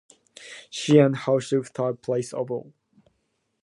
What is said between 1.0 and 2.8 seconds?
herself third place overall.